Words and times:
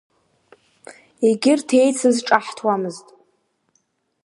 Егьырҭ 1.27 1.69
еицыз 1.81 2.17
ҿаҳҭуамызт. 2.27 3.07